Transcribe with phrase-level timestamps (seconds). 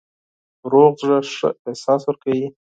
[0.71, 2.47] روغ زړه ښه احساس ورکوي.